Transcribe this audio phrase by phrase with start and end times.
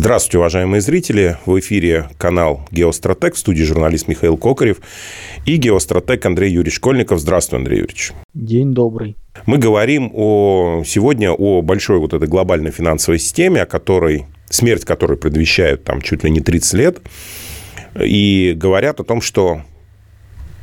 [0.00, 1.36] Здравствуйте, уважаемые зрители.
[1.44, 4.80] В эфире канал «Геостратег», в студии журналист Михаил Кокарев
[5.44, 7.20] и геостратег Андрей Юрьевич Школьников.
[7.20, 8.12] Здравствуй, Андрей Юрьевич.
[8.32, 9.18] День добрый.
[9.44, 15.18] Мы говорим о, сегодня о большой вот этой глобальной финансовой системе, о которой, смерть которой
[15.18, 16.98] предвещает там чуть ли не 30 лет.
[18.02, 19.60] И говорят о том, что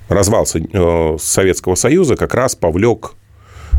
[0.09, 3.13] развал э, Советского Союза как раз повлек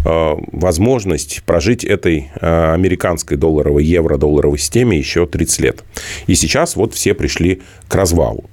[0.05, 5.85] возможность прожить этой э, американской долларовой, евро-долларовой системе еще 30 лет.
[6.27, 8.45] И сейчас вот все пришли к развалу,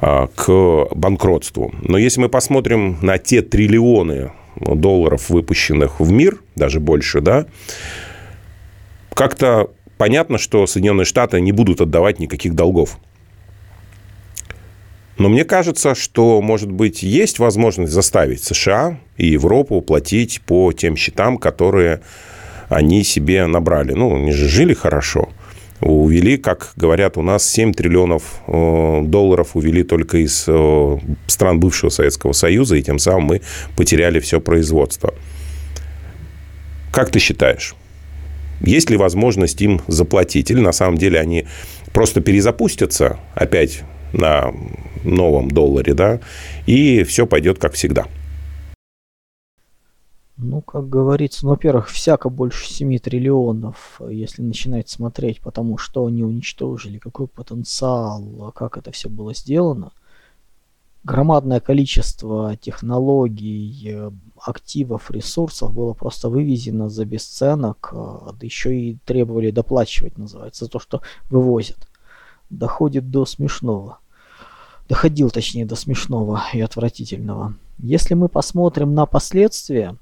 [0.00, 1.72] э, к банкротству.
[1.82, 7.46] Но если мы посмотрим на те триллионы долларов, выпущенных в мир, даже больше, да,
[9.14, 12.98] как-то понятно, что Соединенные Штаты не будут отдавать никаких долгов.
[15.18, 20.96] Но мне кажется, что, может быть, есть возможность заставить США и Европу платить по тем
[20.96, 22.00] счетам, которые
[22.68, 23.94] они себе набрали.
[23.94, 25.28] Ну, они же жили хорошо.
[25.80, 31.90] Увели, как говорят у нас, 7 триллионов э, долларов увели только из э, стран бывшего
[31.90, 33.40] Советского Союза, и тем самым мы
[33.76, 35.14] потеряли все производство.
[36.92, 37.74] Как ты считаешь,
[38.60, 40.50] есть ли возможность им заплатить?
[40.50, 41.46] Или на самом деле они
[41.92, 44.52] просто перезапустятся опять на
[45.04, 46.20] новом долларе, да,
[46.66, 48.06] и все пойдет как всегда.
[50.40, 56.22] Ну, как говорится, ну, во-первых, всяко больше 7 триллионов, если начинать смотреть, потому что они
[56.22, 59.90] уничтожили, какой потенциал, как это все было сделано.
[61.02, 63.96] Громадное количество технологий,
[64.40, 70.78] активов, ресурсов было просто вывезено за бесценок, да еще и требовали доплачивать, называется, за то,
[70.78, 71.87] что вывозят.
[72.50, 73.98] Доходит до смешного
[74.88, 77.54] доходил точнее до смешного и отвратительного.
[77.78, 79.96] Если мы посмотрим на последствия,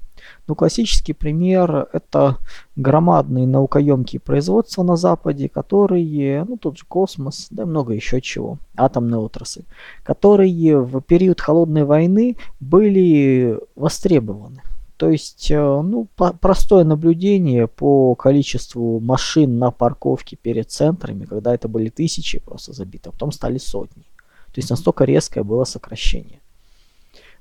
[0.47, 2.37] ну, классический пример– это
[2.75, 8.57] громадные наукоемкие производства на Западе, которые, ну, тот же космос, да и много еще чего,
[8.75, 9.63] атомная отрасль,
[10.03, 14.61] которые в период Холодной войны были востребованы.
[14.97, 21.67] То есть, э, ну, простое наблюдение по количеству машин на парковке перед центрами, когда это
[21.67, 24.03] были тысячи просто забиты, а потом стали сотни.
[24.47, 26.39] То есть настолько резкое было сокращение.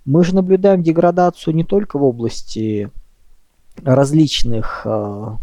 [0.05, 2.91] Мы же наблюдаем деградацию не только в области
[3.83, 5.37] различных э,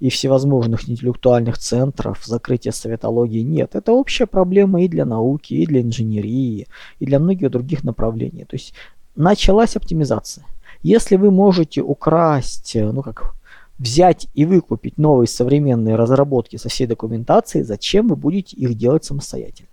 [0.00, 3.42] и всевозможных интеллектуальных центров, закрытия советологии.
[3.42, 6.68] Нет, это общая проблема и для науки, и для инженерии,
[6.98, 8.46] и для многих других направлений.
[8.46, 8.72] То есть
[9.14, 10.46] началась оптимизация.
[10.82, 13.34] Если вы можете украсть, ну как
[13.78, 19.68] взять и выкупить новые современные разработки со всей документацией, зачем вы будете их делать самостоятельно?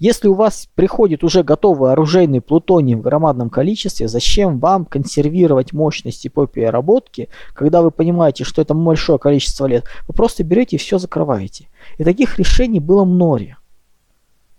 [0.00, 6.28] Если у вас приходит уже готовый оружейный плутоний в громадном количестве, зачем вам консервировать мощности
[6.28, 9.84] по переработке, когда вы понимаете, что это большое количество лет?
[10.08, 11.68] Вы просто берете и все закрываете.
[11.98, 13.58] И таких решений было море.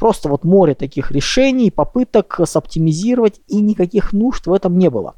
[0.01, 5.13] Просто вот море таких решений, попыток соптимизировать, и никаких нужд в этом не было.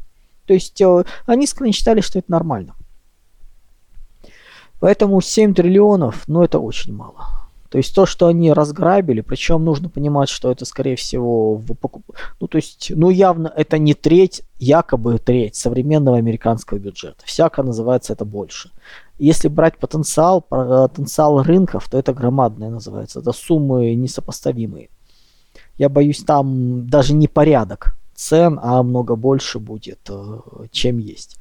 [0.46, 2.76] То есть э, они искренне считали, что это нормально.
[4.82, 7.48] Поэтому 7 триллионов, ну это очень мало.
[7.70, 12.04] То есть то, что они разграбили, причем нужно понимать, что это, скорее всего, в покуп...
[12.42, 17.24] ну то есть, ну явно это не треть, якобы треть современного американского бюджета.
[17.24, 18.70] Всяко называется это больше.
[19.20, 23.20] Если брать потенциал, потенциал рынков, то это громадное называется.
[23.20, 24.90] Это суммы несопоставимые.
[25.78, 30.40] Я боюсь, там даже не порядок цен, а много больше будет, э,
[30.72, 31.38] чем есть.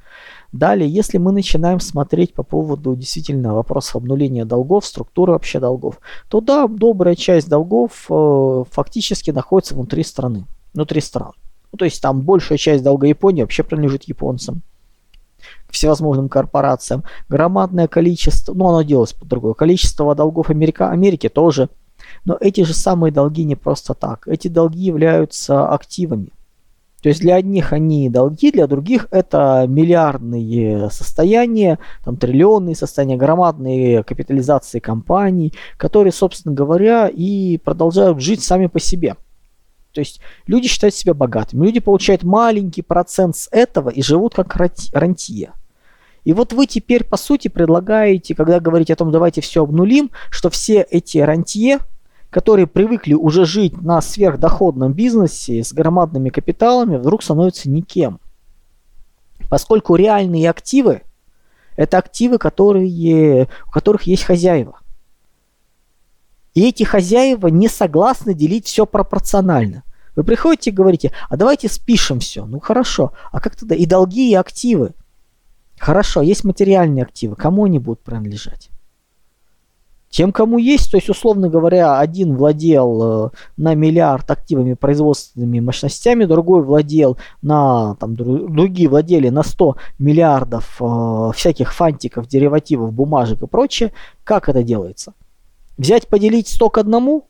[0.52, 6.40] Далее, если мы начинаем смотреть по поводу действительно вопросов обнуления долгов, структуры вообще долгов, то
[6.40, 11.32] да, добрая часть долгов э, фактически находится внутри страны, внутри стран.
[11.72, 14.62] Ну, то есть там большая часть долга Японии вообще принадлежит японцам,
[15.70, 17.04] всевозможным корпорациям.
[17.28, 21.68] Громадное количество, ну оно делалось по другое, количество долгов Америка, Америки тоже.
[22.24, 24.26] Но эти же самые долги не просто так.
[24.26, 26.28] Эти долги являются активами.
[27.02, 34.04] То есть для одних они долги, для других это миллиардные состояния, там триллионные состояния, громадные
[34.04, 39.16] капитализации компаний, которые, собственно говоря, и продолжают жить сами по себе.
[39.92, 44.56] То есть люди считают себя богатыми, люди получают маленький процент с этого и живут как
[44.92, 45.52] рантье.
[46.24, 50.50] И вот вы теперь, по сути, предлагаете, когда говорите о том, давайте все обнулим, что
[50.50, 51.78] все эти рантье,
[52.30, 58.20] которые привыкли уже жить на сверхдоходном бизнесе с громадными капиталами, вдруг становятся никем.
[59.50, 61.02] Поскольку реальные активы–
[61.76, 64.78] это активы, которые, у которых есть хозяева.
[66.54, 69.84] И эти хозяева не согласны делить все пропорционально.
[70.14, 72.44] Вы приходите и говорите, а давайте спишем все.
[72.44, 73.74] Ну хорошо, а как тогда?
[73.74, 74.92] И долги, и активы.
[75.78, 77.34] Хорошо, есть материальные активы.
[77.34, 78.68] Кому они будут принадлежать?
[80.10, 86.26] Тем, кому есть, то есть, условно говоря, один владел э, на миллиард активами производственными мощностями,
[86.26, 93.46] другой владел на, там, другие владели на 100 миллиардов э, всяких фантиков, деривативов, бумажек и
[93.46, 93.94] прочее.
[94.22, 95.14] Как это делается?
[95.78, 97.28] Взять, поделить 100 к одному?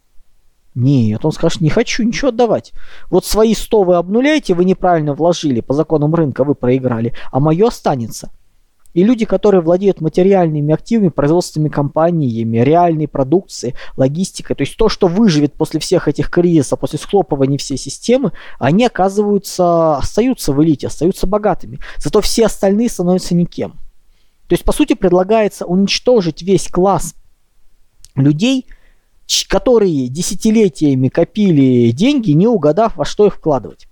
[0.75, 2.73] Нет, он скажет, не хочу ничего отдавать.
[3.11, 7.69] Вот свои 100 вы обнуляете, вы неправильно вложили, по законам рынка вы проиграли, а мое
[7.69, 8.31] останется–
[8.95, 15.07] и люди, которые владеют материальными активами, производственными компаниями, реальной продукцией, логистикой, то есть то, что
[15.07, 21.27] выживет после всех этих кризисов, после схлопывания всей системы, они оказываются, остаются в элите, остаются
[21.27, 21.79] богатыми.
[21.97, 23.73] Зато все остальные становятся никем.
[24.49, 27.15] То есть, по сути, предлагается уничтожить весь класс
[28.15, 28.67] людей,
[29.49, 33.87] которые десятилетиями копили деньги, не угадав, во что их вкладывать.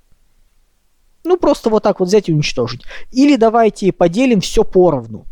[1.25, 2.83] Ну, просто вот так вот взять и уничтожить.
[3.11, 5.27] Или давайте поделим все поровну.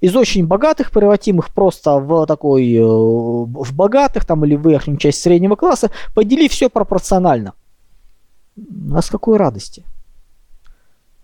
[0.00, 5.20] Из очень богатых превратим их просто в такой, э, в богатых там или верхнюю часть
[5.20, 7.54] среднего класса, подели все пропорционально.
[8.92, 9.84] А с какой радости?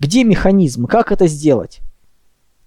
[0.00, 0.86] Где механизм?
[0.86, 1.80] Как это сделать?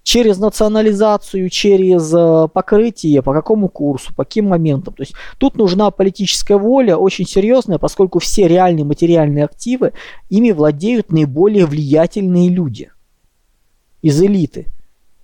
[0.08, 4.94] Через национализацию, через э, покрытие, по какому курсу, по каким моментам.
[4.94, 9.92] То есть тут нужна политическая воля очень серьезная, поскольку все реальные материальные активы,
[10.30, 12.90] ими владеют наиболее влиятельные люди
[14.00, 14.68] из элиты,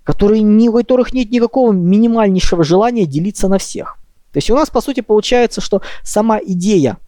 [0.02, 3.96] которые, у которых нет никакого минимальнейшего желания делиться на всех.
[4.32, 6.98] То есть у нас, по сути, получается, что сама идея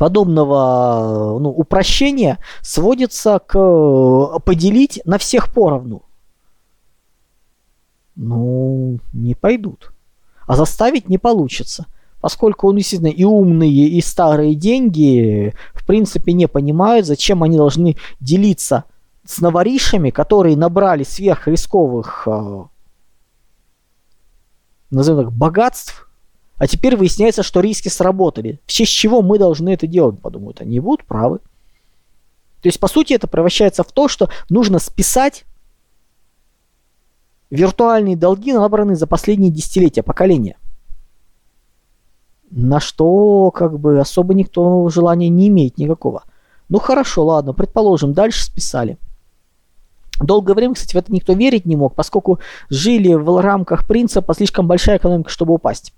[0.00, 6.09] подобного ну, упрощения сводится к э, поделить на всех поровну
[8.20, 9.92] ну, не пойдут.
[10.46, 11.86] А заставить не получится.
[12.20, 17.96] Поскольку он действительно и умные, и старые деньги, в принципе, не понимают, зачем они должны
[18.20, 18.84] делиться
[19.24, 22.64] с новоришами, которые набрали сверхрисковых, э,
[24.90, 26.10] назовем так, богатств,
[26.56, 28.60] а теперь выясняется, что риски сработали.
[28.66, 30.60] В честь чего мы должны это делать, подумают.
[30.60, 31.38] Они будут правы.
[31.38, 35.46] То есть, по сути, это превращается в то, что нужно списать
[37.50, 40.56] виртуальные долги набраны за последние десятилетия, поколения.
[42.50, 46.24] На что как бы особо никто желания не имеет никакого.
[46.68, 48.98] Ну хорошо, ладно, предположим, дальше списали.
[50.20, 54.66] Долгое время, кстати, в это никто верить не мог, поскольку жили в рамках принципа слишком
[54.66, 55.94] большая экономика, чтобы упасть.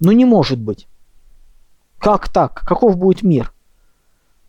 [0.00, 0.88] Ну не может быть.
[1.98, 2.60] Как так?
[2.66, 3.52] Каков будет мир?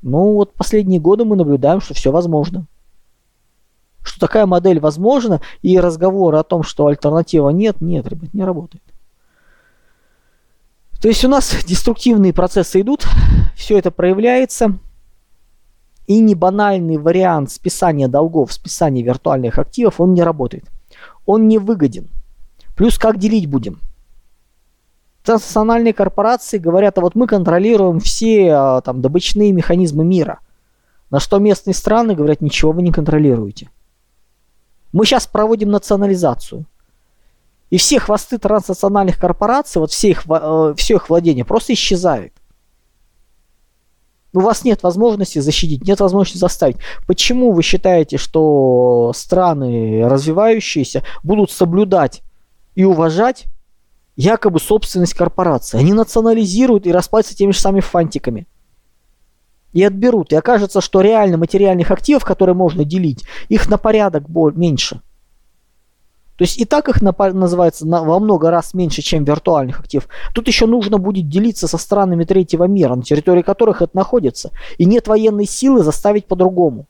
[0.01, 2.65] Ну вот последние годы мы наблюдаем, что все возможно
[4.05, 8.83] что такая модель возможна, и разговор о том, что альтернатива нет, нет, ребят, не работает.
[11.01, 13.05] То есть у нас деструктивные процессы идут,
[13.55, 14.77] все это проявляется,
[16.07, 20.65] и не банальный вариант списания долгов, списания виртуальных активов, он не работает.
[21.25, 22.09] Он не выгоден.
[22.75, 23.79] Плюс как делить будем?
[25.23, 30.39] Транснациональные корпорации говорят, а вот мы контролируем все а, там добычные механизмы мира.
[31.09, 33.69] На что местные страны говорят, ничего вы не контролируете.
[34.95, 36.65] Мы сейчас проводим национализацию.
[37.69, 42.31] И все хвосты транснациональных корпораций, вот все их, э, все их владения просто исчезают.
[44.31, 46.77] У вас нет возможности защитить, нет возможности заставить.
[47.07, 52.21] Почему вы считаете, что страны развивающиеся будут соблюдать
[52.75, 53.47] и уважать
[54.15, 55.77] якобы собственность корпорации?
[55.77, 58.47] Они национализируют и расплатятся теми же самыми фантиками
[59.75, 60.31] и отберут.
[60.31, 65.01] И окажется, что реально материальных активов, которые можно делить, их на порядок меньше.
[66.37, 70.07] То есть и так их на, называется на, во много раз меньше, чем виртуальных активов.
[70.33, 74.51] Тут еще нужно будет делиться со странами третьего мира, на территории которых это находится.
[74.77, 76.87] И нет военной силы заставить по-другому.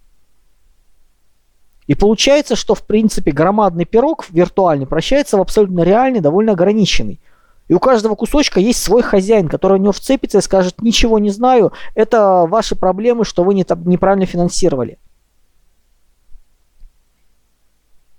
[1.87, 7.19] И получается, что в принципе громадный пирог виртуальный прощается в абсолютно реальный, довольно ограниченный.
[7.67, 11.31] И у каждого кусочка есть свой хозяин, который в него вцепится и скажет, ничего не
[11.31, 14.99] знаю, это ваши проблемы, что вы не, неправильно финансировали.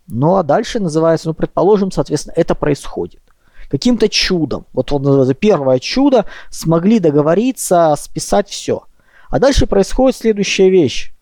[0.09, 3.23] Ну а дальше называется, ну предположим, соответственно, это происходит.
[3.69, 8.85] Каким-то чудом, вот он называется первое чудо, смогли договориться, списать все.
[9.29, 11.16] А дальше происходит следующая вещь.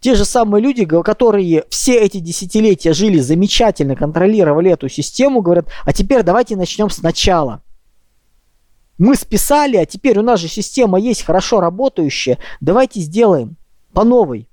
[0.00, 5.92] Те же самые люди, которые все эти десятилетия жили замечательно, контролировали эту систему, говорят, а
[5.92, 7.62] теперь давайте начнем сначала.
[8.96, 13.56] Мы списали, а теперь у нас же система есть хорошо работающая, давайте сделаем
[13.92, 14.48] по новой.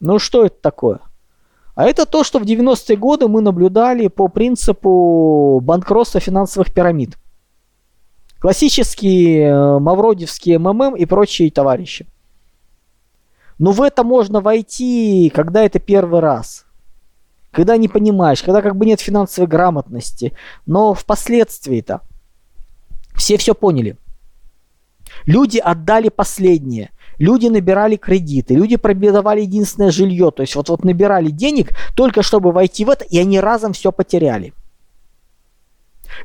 [0.00, 1.00] Ну что это такое?
[1.76, 7.16] А это то, что в 90-е годы мы наблюдали по принципу банкротства финансовых пирамид.
[8.40, 12.06] Классические э, мавродевские МММ и прочие товарищи.
[13.58, 16.64] Но в это можно войти, когда это первый раз.
[17.50, 20.32] когда не понимаешь, когда как бы нет финансовой грамотности.
[20.66, 22.02] Но впоследствии-то
[23.16, 23.96] все все поняли.
[25.26, 26.90] Люди отдали последнее.
[27.18, 30.30] Люди набирали кредиты, люди пробивали единственное жилье.
[30.30, 33.90] То есть вот, вот набирали денег только чтобы войти в это, и они разом все
[33.90, 34.52] потеряли.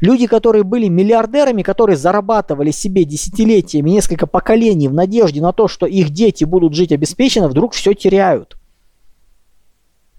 [0.01, 5.85] Люди, которые были миллиардерами, которые зарабатывали себе десятилетиями, несколько поколений в надежде на то, что
[5.85, 8.57] их дети будут жить обеспеченно, вдруг все теряют.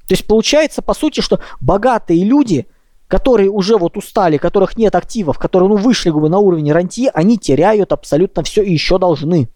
[0.07, 2.67] То есть получается, по сути, что богатые люди,
[3.09, 7.39] которые уже вот устали, которых нет активов, которые ну, вышли бы на уровень рантье, они
[7.39, 9.49] теряют абсолютно все и еще должны.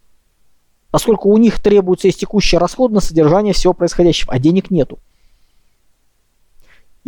[0.91, 4.97] Поскольку у них требуется есть текущий расход на содержание всего происходящего, а денег нету.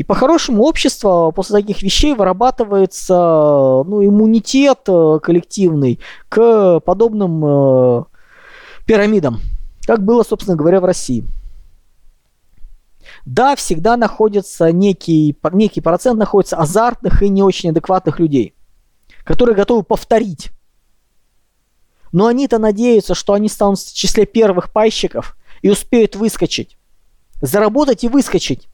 [0.01, 8.03] И по-хорошему общество после таких вещей вырабатывается ну, иммунитет э, коллективный к подобным э,
[8.87, 9.41] пирамидам,
[9.85, 11.23] как было, собственно говоря, в России.
[13.27, 18.55] Да, всегда находится некий, некий процент находится азартных и не очень адекватных людей,
[19.23, 20.49] которые готовы повторить.
[22.11, 26.75] Но они-то надеются, что они станут в числе первых пайщиков и успеют выскочить.
[27.39, 28.67] Заработать и выскочить.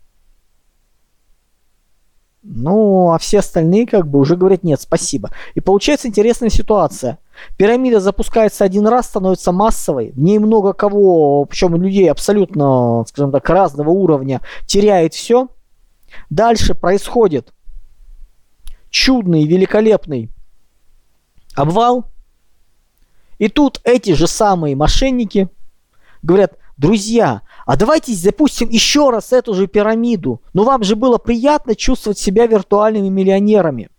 [2.50, 5.32] Ну, а все остальные как бы уже говорят нет, спасибо.
[5.54, 7.20] И получается интересная ситуация.
[7.58, 10.12] Пирамида запускается один раз, становится массовой.
[10.12, 15.50] В ней много кого, причем людей абсолютно, скажем так, разного уровня, теряет все.
[16.30, 17.54] Дальше происходит
[18.90, 20.30] чудный, великолепный
[21.54, 22.06] обвал.
[23.40, 25.50] И тут эти же самые мошенники
[26.24, 30.42] говорят, друзья, а давайте запустим еще раз эту же пирамиду.
[30.54, 33.90] Но вам же было приятно чувствовать себя виртуальными миллионерами.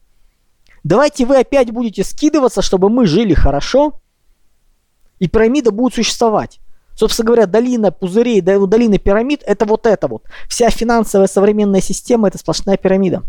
[0.85, 4.01] Давайте вы опять будете скидываться, чтобы мы жили хорошо,
[5.19, 6.61] и пирамида будет существовать.
[6.97, 10.25] Собственно говоря, долина пузырей, долина пирамид– это вот это вот.
[10.49, 13.23] Вся финансовая современная система– это сплошная пирамида.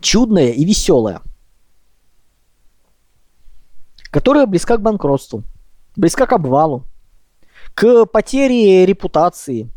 [0.00, 1.22] Чудная и веселая.
[4.10, 5.44] Которая близка к банкротству
[5.96, 6.84] близка к обвалу,
[7.74, 9.70] к потере репутации,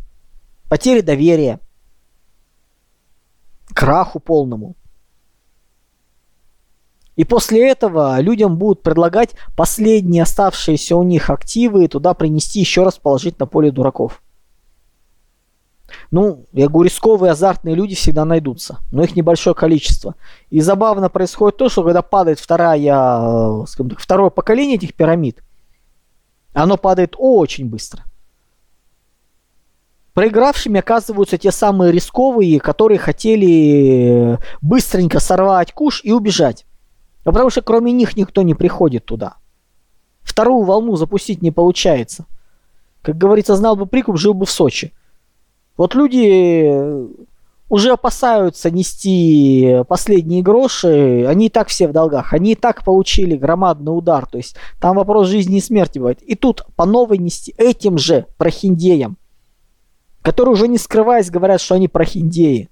[0.69, 1.59] потере доверия,
[3.73, 4.75] краху полному.
[7.15, 12.97] И после этого людям будут предлагать последние оставшиеся у них активы туда принести еще раз
[12.97, 14.21] положить на поле дураков.
[16.11, 20.15] Ну, я говорю, рисковые, азартные люди всегда найдутся, но их небольшое количество.
[20.49, 25.41] И забавно происходит то, что когда падает вторая, э, скажем так, второе поколение этих пирамид–
[26.63, 28.03] оно падает очень быстро.
[30.13, 36.65] Проигравшими оказываются те самые рисковые, которые хотели быстренько сорвать куш и убежать.
[37.25, 39.35] А потому что кроме них никто не приходит туда.
[40.21, 42.25] Вторую волну запустить не получается.
[43.01, 44.93] Как говорится, знал бы прикуп, жил бы в Сочи.
[45.75, 46.71] Вот люди
[47.69, 53.35] уже опасаются нести последние гроши, они и так все в долгах, они и так получили
[53.35, 56.21] громадный удар, то есть там вопрос жизни и смерти бывает.
[56.21, 59.17] И тут по новой нести этим же прохиндеям,
[60.21, 62.69] которые уже не скрываясь говорят, что они прохиндеи.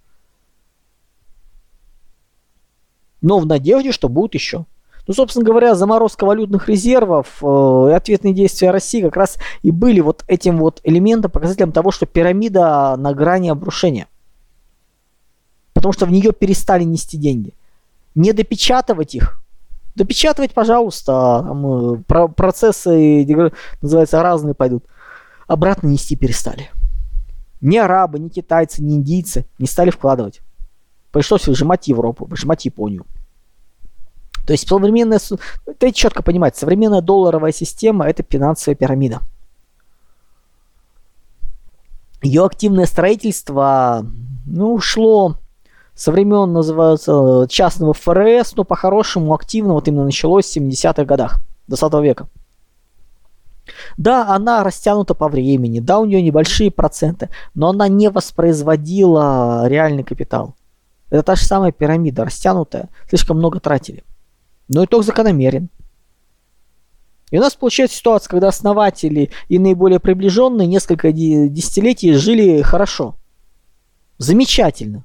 [3.21, 4.65] Но в надежде, что будут еще.
[5.07, 9.99] Ну, собственно говоря, заморозка валютных резервов э, и ответные действия России как раз и были
[9.99, 14.07] вот этим вот элементом, показателем того, что пирамида на грани обрушения
[15.83, 17.53] потому что в нее перестали нести деньги.
[18.15, 19.43] Не допечатывать их.
[19.95, 23.27] Допечатывать, пожалуйста, там, э, про процессы,
[23.81, 24.85] называется, разные пойдут.
[25.45, 26.71] Обратно нести перестали.
[27.59, 30.39] Ни арабы, ни китайцы, ни индийцы не стали вкладывать.
[31.11, 33.05] Пришлось выжимать Европу, выжимать Японию.
[34.47, 35.19] То есть современная,
[35.65, 39.19] это четко понимать, современная долларовая система это финансовая пирамида.
[42.21, 44.05] Ее активное строительство
[44.45, 45.39] ну, шло
[45.95, 51.93] со времен, называется, частного ФРС, но по-хорошему активно вот именно началось в 70-х годах 20
[52.01, 52.27] века.
[53.97, 60.03] Да, она растянута по времени, да, у нее небольшие проценты, но она не воспроизводила реальный
[60.03, 60.55] капитал.
[61.09, 64.03] Это та же самая пирамида, растянутая, слишком много тратили.
[64.67, 65.69] Но итог закономерен.
[67.29, 73.15] И у нас получается ситуация, когда основатели и наиболее приближенные несколько десятилетий жили хорошо.
[74.17, 75.03] Замечательно.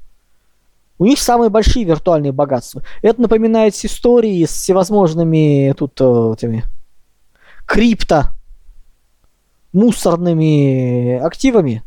[0.98, 2.82] У них самые большие виртуальные богатства.
[3.02, 6.64] Это напоминает истории с всевозможными тут э, этими
[7.66, 8.30] крипто
[9.72, 11.84] мусорными активами,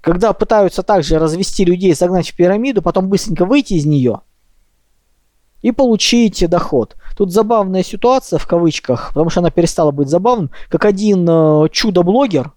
[0.00, 4.22] когда пытаются также развести людей, загнать в пирамиду, потом быстренько выйти из нее
[5.62, 6.96] и получить доход.
[7.16, 12.52] Тут забавная ситуация в кавычках, потому что она перестала быть забавным, как один э, чудо-блогер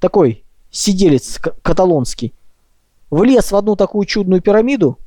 [0.00, 2.34] такой сиделец каталонский,
[3.10, 4.98] влез в одну такую чудную пирамиду,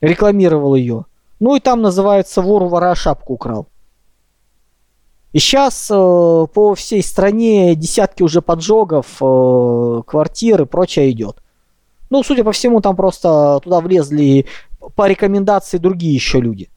[0.00, 1.06] рекламировал ее,
[1.38, 3.66] ну и там называется вор вора шапку украл.
[5.32, 11.36] И сейчас э, по всей стране десятки уже поджогов, э, квартир и прочее идет.
[12.10, 14.46] Ну, судя по всему, там просто туда влезли
[14.96, 16.68] по рекомендации другие еще люди.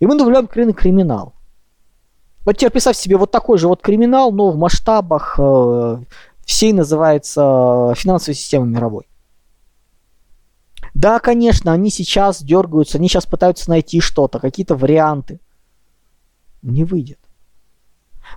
[0.00, 1.34] И мы наблюдаем криминал.
[2.44, 5.98] Вот теперь представь себе вот такой же вот криминал, но в масштабах э,
[6.50, 9.08] всей называется финансовой системы мировой.
[10.94, 15.38] Да, конечно, они сейчас дергаются, они сейчас пытаются найти что-то, какие-то варианты.
[16.62, 17.20] Не выйдет.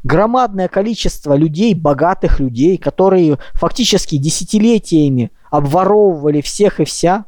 [0.04, 7.26] Громадное количество людей, богатых людей, которые фактически десятилетиями обворовывали всех и вся,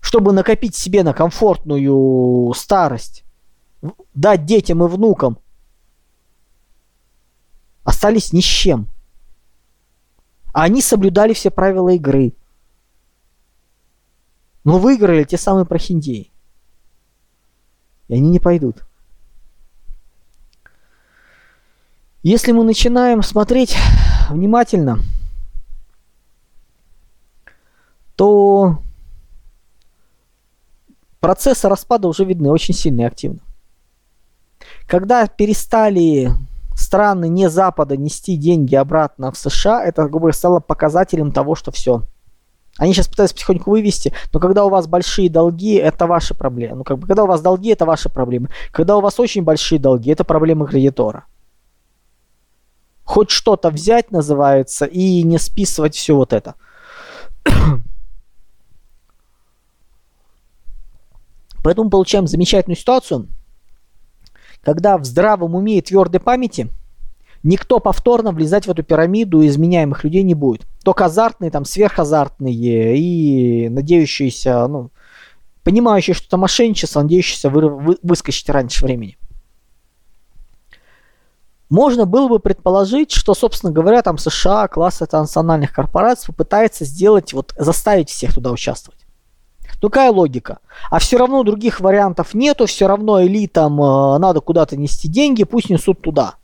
[0.00, 3.22] чтобы накопить себе на комфортную старость,
[4.14, 5.38] дать детям и внукам,
[7.84, 8.88] остались ни с чем.
[10.52, 12.34] А они соблюдали все правила игры.
[14.64, 16.30] Но выиграли те самые прохиндеи.
[18.08, 18.84] И они не пойдут.
[22.22, 23.76] Если мы начинаем смотреть
[24.30, 25.00] внимательно,
[28.14, 28.78] то
[31.18, 33.40] процессы распада уже видны очень сильно и активно.
[34.86, 36.30] Когда перестали
[36.76, 41.70] страны не Запада нести деньги обратно в США, это, грубо говоря, стало показателем того, что
[41.70, 42.02] все.
[42.78, 46.76] Они сейчас пытаются потихоньку вывести, но когда у вас большие долги, это ваши проблемы.
[46.76, 48.48] Ну, как бы, когда у вас долги, это ваши проблемы.
[48.70, 51.26] Когда у вас очень большие долги, это проблемы кредитора.
[53.04, 56.54] Хоть что-то взять, называется, и не списывать все вот это.
[61.62, 63.28] Поэтому получаем замечательную ситуацию,
[64.62, 66.68] когда в здравом уме и твердой памяти
[67.42, 70.62] никто повторно влезать в эту пирамиду изменяемых людей не будет.
[70.84, 74.90] Только азартные, там, сверхазартные и надеющиеся, ну,
[75.64, 79.18] понимающие, что это мошенничество, надеющиеся вы, вы, выскочить раньше времени.
[81.68, 87.54] Можно было бы предположить, что, собственно говоря, там США, класс национальных корпораций попытается сделать, вот
[87.56, 89.01] заставить всех туда участвовать.
[89.82, 90.60] Ну какая логика?
[90.90, 95.70] А все равно других вариантов нету, все равно элитам э, надо куда-то нести деньги, пусть
[95.70, 96.36] несут туда.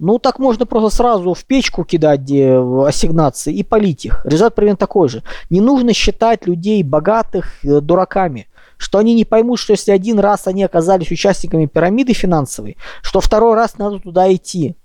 [0.00, 4.24] Ну так можно просто сразу в печку кидать ассигнации и полить их.
[4.24, 5.22] Результат примерно такой же.
[5.50, 8.48] Не нужно считать людей богатых э, дураками
[8.80, 13.56] что они не поймут, что если один раз они оказались участниками пирамиды финансовой, что второй
[13.56, 14.76] раз надо туда идти.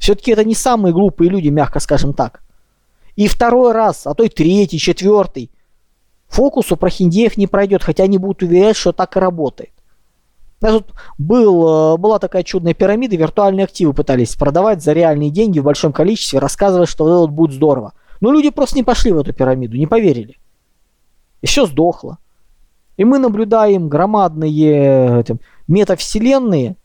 [0.00, 2.42] Все-таки это не самые глупые люди, мягко скажем так.
[3.14, 5.51] И второй раз, а то и третий, четвертый,
[6.32, 9.70] фокус у прохиндеев не пройдет, хотя они будут уверять, что так и работает.
[10.60, 15.30] У нас тут был, э, была такая чудная пирамида, виртуальные активы пытались продавать за реальные
[15.30, 17.92] деньги в большом количестве, рассказывая, что вот будет здорово.
[18.20, 20.38] Но люди просто не пошли в эту пирамиду, не поверили.
[21.42, 22.18] И все сдохло.
[22.96, 26.76] И мы наблюдаем громадные эти, метавселенные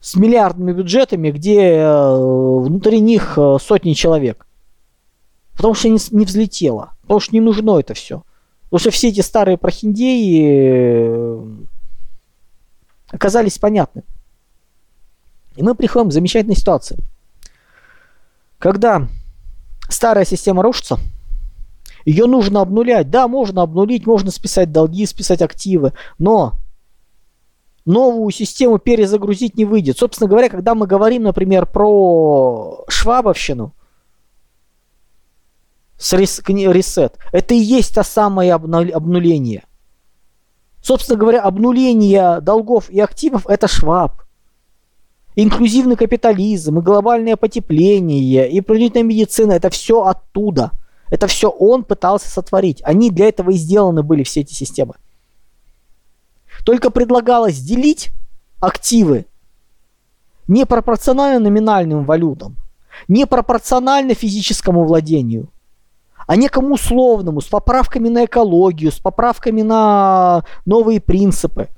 [0.00, 2.16] с миллиардными бюджетами, где э,
[2.60, 4.46] внутри них э, сотни человек.
[5.56, 6.94] Потому что не, не взлетело.
[7.12, 8.22] Потому что не нужно это все.
[8.70, 11.44] Потому что все эти старые прохиндеи э,
[13.10, 14.02] оказались понятны.
[15.56, 16.96] И мы приходим к замечательной ситуации.
[18.56, 19.08] Когда
[19.90, 20.98] старая система рушится,
[22.06, 23.10] ее нужно обнулять.
[23.10, 26.54] Да, можно обнулить, можно списать долги, списать активы, но
[27.84, 29.98] новую систему перезагрузить не выйдет.
[29.98, 33.74] Собственно говоря, когда мы говорим, например, про швабовщину,
[36.02, 37.16] с ресет.
[37.30, 39.64] Это и есть то самое обнуление.
[40.82, 44.22] Собственно говоря, обнуление долгов и активов– это шваб.
[45.36, 50.72] Инклюзивный капитализм, и глобальное потепление, и принудительная медицина– это все оттуда.
[51.08, 52.82] Это все он пытался сотворить.
[52.82, 54.94] Они для этого и сделаны были, все эти системы.
[56.64, 58.10] Только предлагалось делить
[58.60, 59.26] активы
[60.48, 62.56] непропорционально номинальным валютам,
[63.06, 65.48] непропорционально физическому владению–
[66.26, 71.68] а некому условному, с поправками на экологию, с поправками на новые принципы.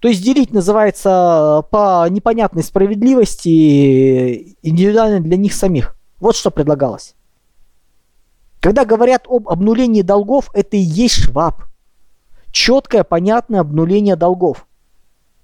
[0.00, 5.96] То есть делить называется по непонятной справедливости индивидуально для них самих.
[6.18, 7.14] Вот что предлагалось.
[8.60, 11.64] Когда говорят об обнулении долгов, это и есть шваб.
[12.50, 14.66] Четкое, понятное обнуление долгов.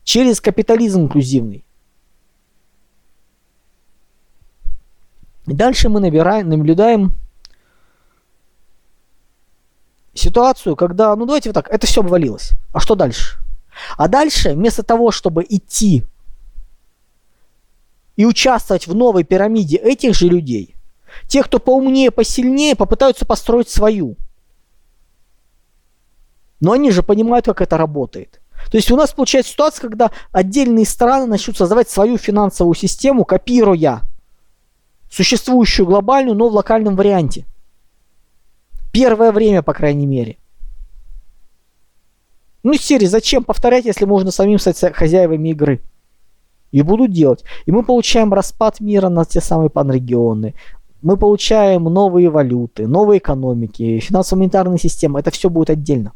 [0.05, 1.65] Через капитализм инклюзивный.
[5.47, 7.13] Дальше мы набираем, наблюдаем
[10.19, 12.53] ситуацию, когда, ну давайте вот так, это все обвалилось.
[12.73, 13.39] А что дальше?
[13.97, 16.05] А дальше, вместо того, чтобы идти
[18.17, 20.75] и участвовать в новой пирамиде этих же людей,
[21.27, 24.17] те, кто поумнее, посильнее, попытаются построить свою.
[26.61, 28.41] Но они же понимают, как это работает.
[28.71, 34.03] То есть у нас получается ситуация, когда отдельные страны начнут создавать свою финансовую систему, копируя
[35.11, 37.47] существующую глобальную, но в локальном варианте.
[38.93, 40.39] Первое время, по крайней мере.
[42.63, 45.81] Ну, серии, зачем повторять, если можно самим стать хозяевами игры?
[46.71, 47.45] И будут делать.
[47.65, 50.55] И мы получаем распад мира на те самые панрегионы.
[51.01, 55.21] Мы получаем новые валюты, новые экономики, финансово-монетарные системы.
[55.21, 56.13] Это все будет отдельно.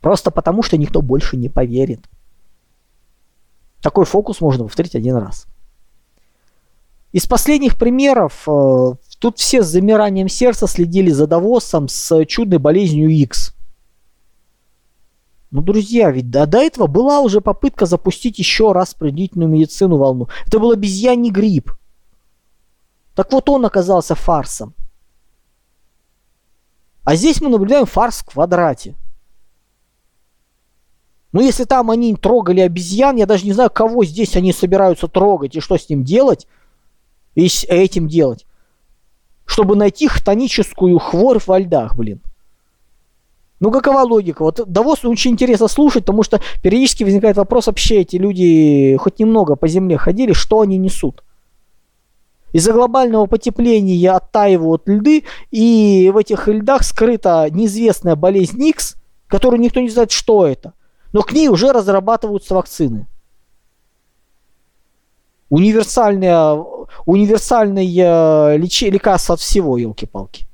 [0.00, 2.08] Просто потому, что никто больше не поверит.
[3.82, 5.46] Такой фокус можно повторить один раз.
[7.12, 8.92] Из последних примеров, э,
[9.24, 13.54] тут все с замиранием сердца следили за Давосом с чудной болезнью X.
[15.50, 20.28] Ну, друзья, ведь до, до этого была уже попытка запустить еще раз принудительную медицину волну.
[20.46, 21.72] Это был обезьяний грипп.
[23.14, 24.74] Так вот он оказался фарсом.
[27.04, 28.94] А здесь мы наблюдаем фарс в квадрате.
[31.32, 35.56] Ну, если там они трогали обезьян, я даже не знаю, кого здесь они собираются трогать
[35.56, 36.46] и что с ним делать,
[37.34, 38.44] и с этим делать.
[39.44, 42.20] Чтобы найти хтоническую хворь во льдах, блин.
[43.60, 44.42] Ну, какова логика?
[44.42, 49.56] Вот Давос очень интересно слушать, потому что периодически возникает вопрос, вообще эти люди хоть немного
[49.56, 51.22] по земле ходили, что они несут?
[52.52, 58.96] Из-за глобального потепления оттаивают льды, и в этих льдах скрыта неизвестная болезнь Никс,
[59.28, 60.72] которую никто не знает, что это.
[61.12, 63.06] Но к ней уже разрабатываются вакцины.
[65.48, 66.54] Универсальное,
[67.06, 68.82] универсальное леч...
[68.82, 70.46] лекарство от всего, елки-палки.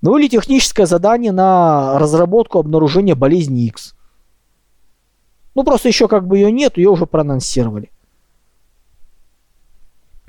[0.00, 3.94] Ну или техническое задание на разработку обнаружения болезни X.
[5.54, 7.90] Ну просто еще как бы ее нет, ее уже проанонсировали.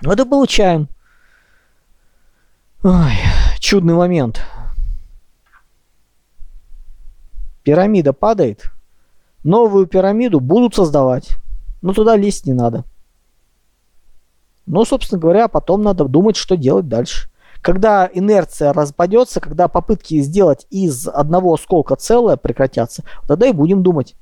[0.01, 0.87] Вот и получаем.
[2.81, 3.13] Ой,
[3.59, 4.41] чудный момент.
[7.63, 8.71] Пирамида падает.
[9.43, 11.37] Новую пирамиду будут создавать.
[11.81, 12.85] Но туда лезть не надо.
[14.69, 17.27] Ну, собственно говоря, потом надо думать, что делать дальше.
[17.59, 24.15] Когда инерция распадется, когда попытки сделать из одного осколка целое прекратятся, тогда и будем думать,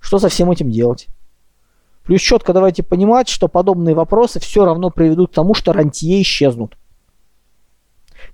[0.00, 1.06] что со всем этим делать.
[2.02, 6.76] Плюс четко давайте понимать, что подобные вопросы все равно приведут к тому, что рантье исчезнут.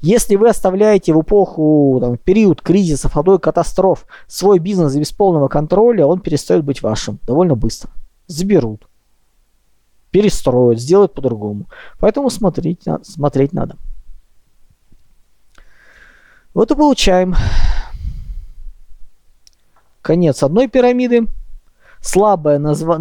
[0.00, 6.06] Если вы оставляете в эпоху, там, период кризисов, ходой катастроф свой бизнес без полного контроля,
[6.06, 7.90] он перестает быть вашим довольно быстро.
[8.26, 8.88] Заберут,
[10.10, 11.66] перестроят, сделают по-другому.
[11.98, 13.76] Поэтому смотреть, смотреть надо.
[16.52, 17.36] Вот и получаем
[20.02, 21.26] конец одной пирамиды,
[22.00, 22.98] слабые назва...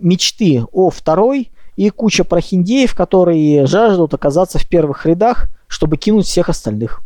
[0.00, 6.48] мечты о второй и куча прохиндеев, которые жаждут оказаться в первых рядах, чтобы кинуть всех
[6.48, 7.00] остальных.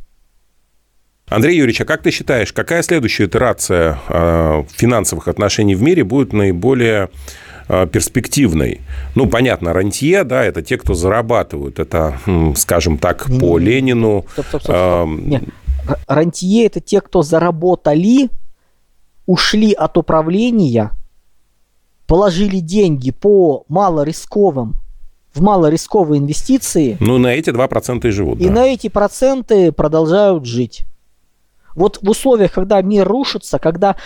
[1.28, 6.32] Андрей Юрьевич, а как ты считаешь, какая следующая итерация э, финансовых отношений в мире будет
[6.32, 7.10] наиболее
[7.68, 8.80] перспективной?
[9.14, 11.78] Ну, понятно, рантье, да, это те, кто зарабатывают.
[11.78, 12.18] Это,
[12.56, 14.24] скажем так, по Ленину.
[14.32, 15.42] Стоп, стоп, стоп, стоп.
[16.06, 18.28] Рантье это те, кто заработали,
[19.26, 20.90] ушли от управления,
[22.06, 24.74] положили деньги по малорисковым
[25.34, 26.96] в малорисковые инвестиции.
[27.00, 28.40] Ну, на эти 2% и живут.
[28.40, 28.52] И да.
[28.52, 30.84] на эти проценты продолжают жить.
[31.74, 33.96] Вот в условиях, когда мир рушится, когда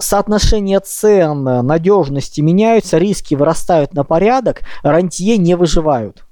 [0.00, 6.24] соотношение цен, надежности меняются, риски вырастают на порядок, рантье не выживают.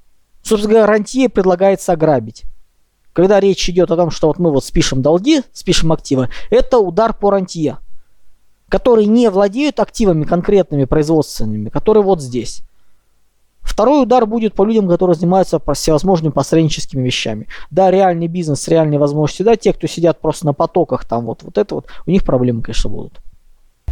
[0.42, 2.44] Собственно говоря, рантье предлагается ограбить
[3.18, 7.12] когда речь идет о том, что вот мы вот спишем долги, спишем активы, это удар
[7.12, 7.78] по рантье,
[8.68, 12.62] которые не владеют активами конкретными производственными, которые вот здесь.
[13.60, 17.48] Второй удар будет по людям, которые занимаются всевозможными посредническими вещами.
[17.72, 21.58] Да, реальный бизнес, реальные возможности, да, те, кто сидят просто на потоках, там вот, вот
[21.58, 23.18] это вот, у них проблемы, конечно, будут.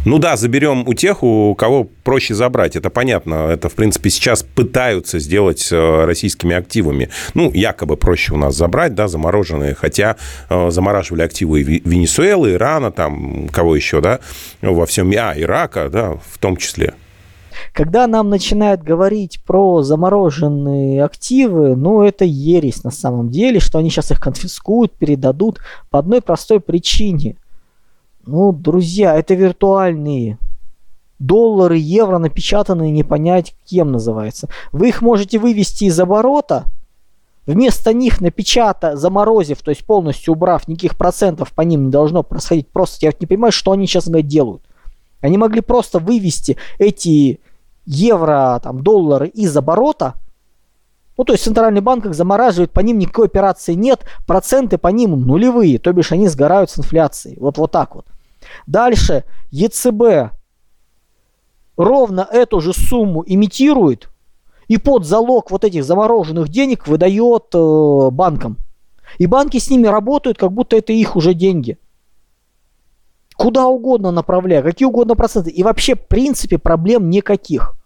[0.07, 2.77] Ну да, заберем у тех, у кого проще забрать.
[2.77, 3.49] Это понятно.
[3.49, 7.09] Это, в принципе, сейчас пытаются сделать э, российскими активами.
[7.33, 9.75] Ну, якобы проще у нас забрать, да, замороженные.
[9.75, 10.15] Хотя
[10.49, 14.21] э, замораживали активы Венесуэлы, Ирана, там, кого еще, да,
[14.61, 15.11] во всем...
[15.11, 16.93] А, Ирака, да, в том числе.
[17.73, 23.89] Когда нам начинают говорить про замороженные активы, ну, это ересь на самом деле, что они
[23.89, 27.35] сейчас их конфискуют, передадут по одной простой причине–
[28.27, 30.37] ну, друзья, это виртуальные
[31.17, 34.49] доллары, евро, напечатанные не понять кем называется.
[34.71, 36.65] Вы их можете вывести из оборота,
[37.45, 42.67] вместо них напечатав, заморозив, то есть полностью убрав, никаких процентов по ним не должно происходить.
[42.67, 44.61] Просто я не понимаю, что они сейчас делают.
[45.21, 47.39] Они могли просто вывести эти
[47.85, 50.15] евро, там, доллары из оборота,
[51.17, 55.19] ну, то есть центральный банк их замораживает, по ним никакой операции нет, проценты по ним
[55.19, 57.39] нулевые, то бишь они сгорают с инфляцией.
[57.39, 58.05] Вот, вот так вот.
[58.65, 60.33] Дальше ЕЦБ
[61.77, 64.09] ровно эту же сумму имитирует
[64.67, 68.57] и под залог вот этих замороженных денег выдает э, банкам.
[69.17, 71.77] И банки с ними работают, как будто это их уже деньги.
[73.37, 75.51] Куда угодно направляя, какие угодно проценты.
[75.51, 77.77] И вообще, в принципе, проблем никаких.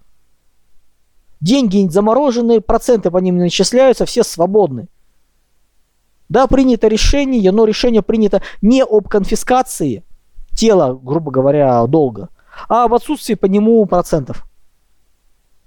[1.40, 4.88] Деньги замороженные, проценты по ним начисляются, все свободны.
[6.30, 10.04] Да, принято решение, но решение принято не об конфискации
[10.56, 12.30] тела, грубо говоря, долга,
[12.68, 14.46] а об отсутствии по нему процентов.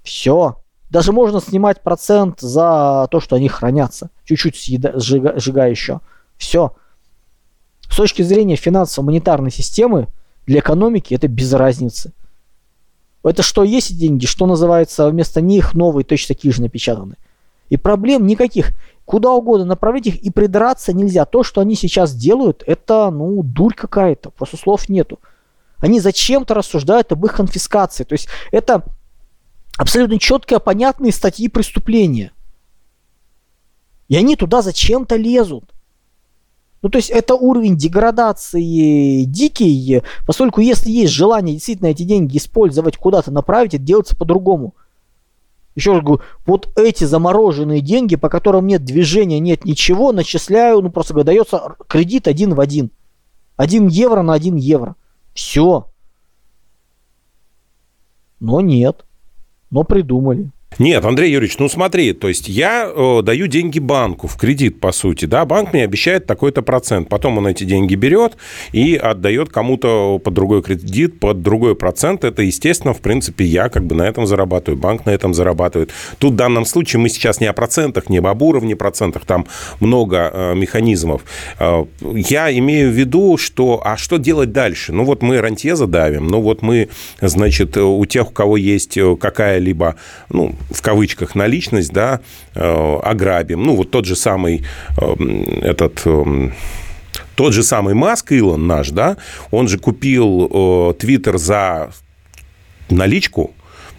[0.03, 0.57] Все.
[0.89, 4.09] Даже можно снимать процент за то, что они хранятся.
[4.23, 5.99] Чуть-чуть съеда, сжига, сжигая еще.
[6.37, 6.75] Все.
[7.89, 10.07] С точки зрения финансово-монетарной системы,
[10.45, 12.13] для экономики это без разницы.
[13.23, 17.15] Это что есть деньги, что называется вместо них новые точно такие же напечатаны.
[17.69, 18.73] И проблем никаких.
[19.05, 21.25] Куда угодно направить их и придраться нельзя.
[21.25, 24.31] То, что они сейчас делают, это, ну, дурь какая-то.
[24.31, 25.19] Просто слов нету.
[25.77, 28.03] Они зачем-то рассуждают об их конфискации.
[28.03, 28.83] То есть это
[29.77, 32.31] абсолютно четкие, понятные статьи преступления.
[34.07, 35.71] И они туда зачем-то лезут.
[36.81, 42.97] Ну, то есть это уровень деградации дикий, поскольку если есть желание действительно эти деньги использовать,
[42.97, 44.75] куда-то направить, это делается по-другому.
[45.75, 50.89] Еще раз говорю, вот эти замороженные деньги, по которым нет движения, нет ничего, начисляю, ну
[50.89, 52.91] просто дается кредит один в один.
[53.57, 54.95] Один евро на один евро.
[55.33, 55.89] Все.
[58.39, 59.05] Но нет.
[59.69, 60.51] Но придумали.
[60.77, 64.91] Нет, Андрей Юрьевич, ну смотри, то есть я э, даю деньги банку в кредит, по
[64.91, 68.35] сути, да, банк мне обещает такой-то процент, потом он эти деньги берет
[68.73, 73.85] и отдает кому-то под другой кредит, под другой процент, это, естественно, в принципе, я как
[73.85, 75.91] бы на этом зарабатываю, банк на этом зарабатывает.
[76.17, 79.47] Тут в данном случае мы сейчас не о процентах, не об уровне процентах, там
[79.79, 81.21] много э, механизмов.
[81.57, 84.91] Э, я имею в виду, что, а что делать дальше?
[84.91, 86.89] Ну вот мы рантье задавим, ну вот мы,
[87.21, 89.95] значит, у тех, у кого есть э, какая-либо,
[90.29, 92.21] ну, в кавычках наличность, да,
[92.53, 93.63] э, ограбим.
[93.63, 94.63] Ну, вот тот же самый
[94.97, 95.15] э,
[95.61, 96.49] этот э,
[97.35, 99.17] тот же самый Маск, Илон наш, да,
[99.51, 101.91] он же купил Твиттер за
[102.89, 103.53] наличку,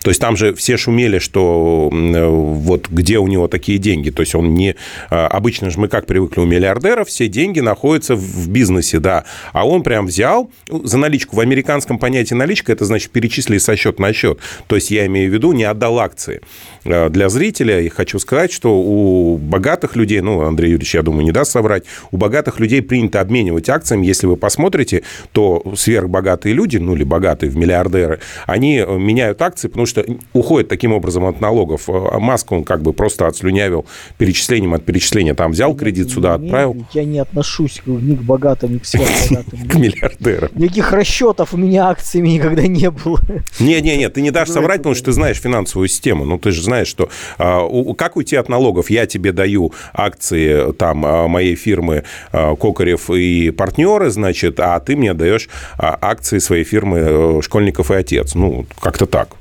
[0.06, 4.10] то есть там же все шумели, что вот где у него такие деньги.
[4.10, 4.76] То есть он не...
[5.10, 9.24] А, обычно же мы как привыкли у миллиардеров, все деньги находятся в бизнесе, да.
[9.52, 11.34] А он прям взял ну, за наличку.
[11.34, 14.38] В американском понятии наличка, это значит перечислили со счет на счет.
[14.68, 16.40] То есть я имею в виду, не отдал акции.
[16.84, 21.24] А, для зрителя и хочу сказать, что у богатых людей, ну, Андрей Юрьевич, я думаю,
[21.24, 24.06] не даст соврать, у богатых людей принято обменивать акциями.
[24.06, 29.66] Если вы посмотрите, то сверхбогатые люди, ну, или богатые в миллиардеры, они э, меняют акции,
[29.66, 31.88] потому что что уходит таким образом от налогов.
[31.88, 33.86] А Маск, он как бы просто отслюнявил
[34.18, 35.34] перечислением от перечисления.
[35.34, 36.84] Там взял кредит, сюда отправил.
[36.92, 39.68] Я не отношусь ни к богатым, ни к сверхбогатым.
[39.68, 40.50] К миллиардерам.
[40.54, 43.20] Никаких расчетов у меня акциями никогда не было.
[43.58, 46.24] Не-не-не, ты не дашь соврать, потому что ты знаешь финансовую систему.
[46.24, 48.90] Ну, ты же знаешь, что а, как уйти от налогов?
[48.90, 55.14] Я тебе даю акции там а, моей фирмы Кокарев и партнеры, значит, а ты мне
[55.14, 58.34] даешь акции своей фирмы э, Школьников и Отец.
[58.34, 59.36] Ну, как-то так.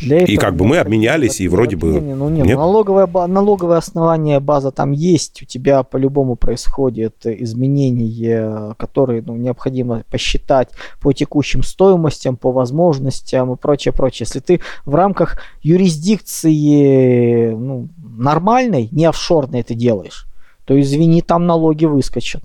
[0.00, 2.00] Для и как бы мы обменялись, и вроде бы...
[2.00, 2.56] Не, ну, нет, нет?
[2.56, 10.68] Налоговое, налоговое основание, база там есть, у тебя по-любому происходит изменения, которые ну, необходимо посчитать
[11.00, 14.26] по текущим стоимостям, по возможностям и прочее, прочее.
[14.26, 20.26] Если ты в рамках юрисдикции ну, нормальной, не офшорной это делаешь,
[20.64, 22.42] то извини, там налоги выскочат.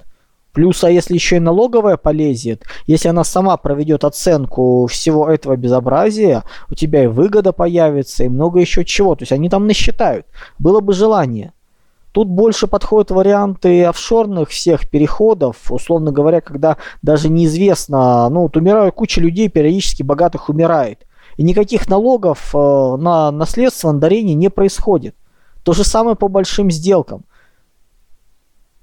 [0.53, 6.43] Плюс, а если еще и налоговая полезет, если она сама проведет оценку всего этого безобразия,
[6.69, 9.15] у тебя и выгода появится, и много еще чего.
[9.15, 10.27] То есть они там насчитают.
[10.59, 11.53] Было бы желание.
[12.11, 18.93] Тут больше подходят варианты офшорных всех переходов, условно говоря, когда даже неизвестно, ну, вот умирают
[18.93, 21.07] куча людей, периодически богатых умирает.
[21.37, 25.15] И никаких налогов э, на наследство, на дарение не происходит.
[25.63, 27.23] То же самое по большим сделкам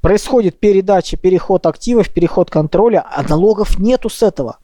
[0.00, 4.58] происходит передача, переход активов, переход контроля, а налогов нету с этого.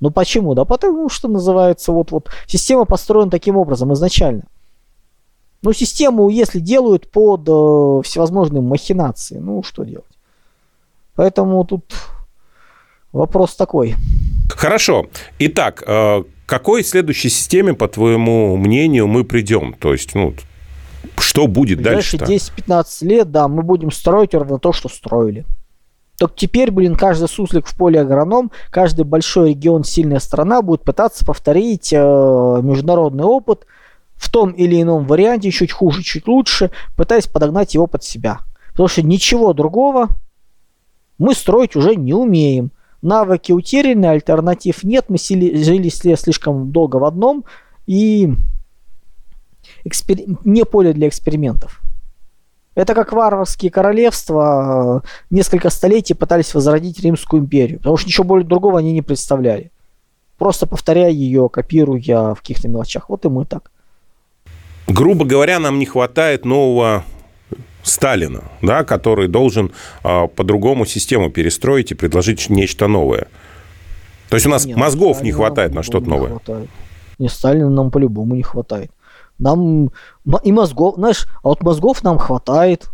[0.00, 0.54] Ну почему?
[0.54, 4.44] Да потому что называется вот вот система построена таким образом изначально.
[5.62, 10.04] Ну систему, если делают под э, всевозможные махинации, ну что делать?
[11.14, 11.94] Поэтому тут
[13.12, 13.94] вопрос такой.
[14.50, 15.06] Хорошо.
[15.38, 19.74] Итак, э, какой следующей системе, по твоему мнению, мы придем?
[19.74, 20.34] То есть, ну,
[21.18, 22.18] что будет дальше?
[22.18, 25.44] Дальше 10-15 лет, да, мы будем строить ровно то, что строили.
[26.18, 31.24] Так теперь, блин, каждый суслик в поле агроном, каждый большой регион, сильная страна будет пытаться
[31.24, 33.66] повторить э, международный опыт
[34.14, 38.40] в том или ином варианте, чуть хуже, чуть лучше, пытаясь подогнать его под себя.
[38.70, 40.08] Потому что ничего другого
[41.18, 42.70] мы строить уже не умеем.
[43.02, 47.44] Навыки утеряны, альтернатив нет, мы сили, жили слишком долго в одном,
[47.86, 48.32] и
[49.84, 50.18] экспер...
[50.44, 51.80] не поле для экспериментов.
[52.74, 58.46] Это как варварские королевства э, несколько столетий пытались возродить Римскую империю, потому что ничего более
[58.46, 59.70] другого они не представляли.
[60.38, 63.08] Просто повторяя ее, копируя в каких-то мелочах.
[63.08, 63.70] Вот и мы так.
[64.88, 67.04] Грубо говоря, нам не хватает нового
[67.84, 69.70] Сталина, да, который должен
[70.02, 73.28] а, по-другому систему перестроить и предложить нечто новое.
[74.28, 76.30] То есть у нас Нет, мозгов Сталина не хватает на что-то новое.
[76.30, 76.68] Хватает.
[77.18, 78.90] Не, Сталина нам по-любому не хватает.
[79.38, 79.90] Нам
[80.42, 82.88] и мозгов, знаешь, а вот мозгов нам хватает.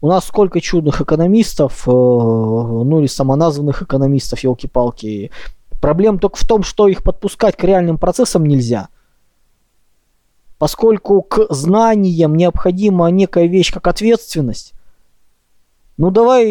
[0.00, 5.30] У нас сколько чудных экономистов, э, ну или самоназванных экономистов, елки-палки.
[5.80, 8.88] Проблема только в том, что их подпускать к реальным процессам нельзя.
[10.58, 14.74] Поскольку к знаниям необходима некая вещь, как ответственность.
[15.96, 16.46] Ну давай,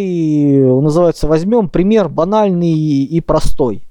[0.60, 3.84] называется, возьмем пример банальный и простой.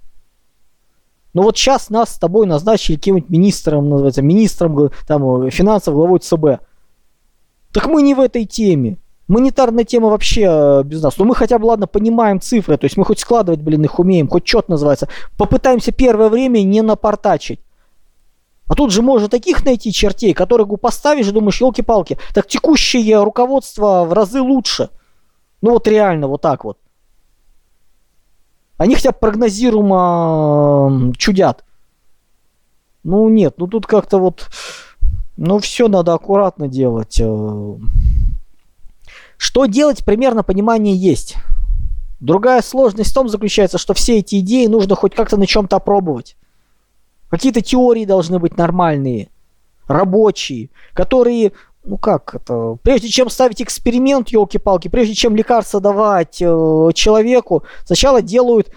[1.32, 6.62] Ну вот сейчас нас с тобой назначили каким-нибудь министром, называется, министром там, финансов, главой ЦБ.
[7.72, 8.98] Так мы не в этой теме.
[9.28, 11.16] Монетарная тема вообще э, без нас.
[11.16, 12.76] Но мы хотя бы, ладно, понимаем цифры.
[12.76, 15.08] То есть мы хоть складывать, блин, их умеем, хоть что-то называется.
[15.38, 17.60] Попытаемся первое время не напортачить.
[18.66, 24.04] А тут же можно таких найти чертей, которых поставишь и думаешь, елки-палки, так текущее руководство
[24.04, 24.90] в разы лучше.
[25.62, 26.78] Ну вот реально, вот так вот.
[28.80, 31.66] Они хотя бы прогнозируемо чудят.
[33.04, 34.48] Ну нет, ну тут как-то вот...
[35.36, 37.20] Ну все надо аккуратно делать.
[37.20, 37.76] Э.
[39.36, 41.34] Что делать, примерно понимание есть.
[42.20, 46.38] Другая сложность в том заключается, что все эти идеи нужно хоть как-то на чем-то опробовать.
[47.28, 49.28] Какие-то теории должны быть нормальные,
[49.88, 51.52] рабочие, которые
[51.90, 58.22] ну как это, прежде чем ставить эксперимент, елки-палки, прежде чем лекарство давать э, человеку, сначала
[58.22, 58.70] делают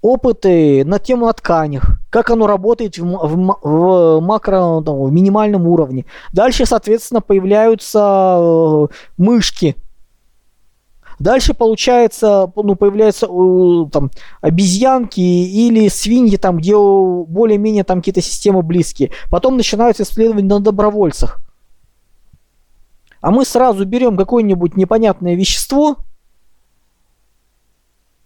[0.00, 5.68] опыты на тему о тканях, как оно работает в, в, в макро, там, в минимальном
[5.68, 6.06] уровне.
[6.32, 8.86] Дальше, соответственно, появляются э,
[9.18, 9.76] мышки.
[11.18, 18.62] Дальше получается, ну, появляются э, там обезьянки или свиньи, там, где более-менее там какие-то системы
[18.62, 19.10] близкие.
[19.30, 21.45] Потом начинаются исследования на добровольцах.
[23.26, 25.96] А мы сразу берем какое-нибудь непонятное вещество.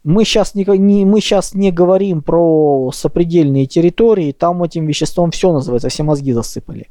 [0.04, 5.54] Мы сейчас не, не, мы сейчас не говорим про сопредельные территории, там этим веществом все
[5.54, 6.88] называется, все мозги засыпали.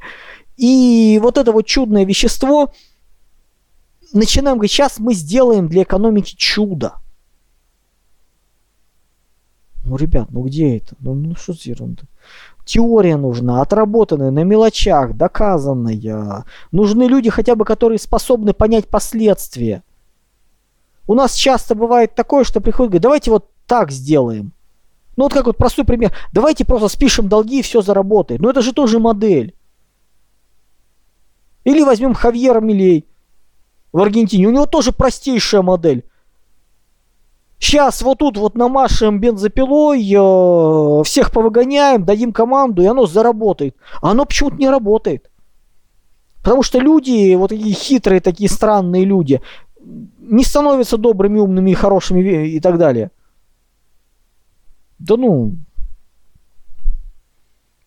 [0.57, 2.73] И вот это вот чудное вещество,
[4.11, 6.95] начинаем говорить, сейчас мы сделаем для экономики чудо.
[9.85, 10.95] Ну, ребят, ну где это?
[10.99, 12.05] Ну, ну что за ерунда?
[12.69, 16.45] Теория нужна, отработанная, на мелочах, доказанная.
[16.71, 19.81] Нужны люди хотя бы, которые способны понять последствия.
[21.07, 24.51] У нас часто бывает такое, что приходит, говорит, давайте вот так сделаем.
[25.17, 26.15] Ну вот как вот простой пример.
[26.31, 28.39] Давайте просто спишем долги и все заработает.
[28.39, 29.55] Но это же тоже модель.
[31.63, 33.07] Или возьмем Хавьера Милей
[33.91, 34.45] в Аргентине.
[34.45, 36.07] У него тоже простейшая модель.
[37.59, 43.75] Сейчас вот тут вот намашем бензопилой, э, всех повыгоняем, дадим команду, и оно заработает.
[44.01, 45.29] А оно почему-то не работает.
[46.41, 49.41] Потому что люди, вот такие хитрые, такие странные люди,
[50.19, 53.11] не становятся добрыми, умными и хорошими и так далее.
[54.97, 55.55] Да ну,